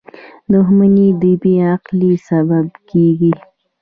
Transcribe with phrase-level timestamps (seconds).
[0.51, 3.33] •دښمني د بې عقلی سبب کېږي.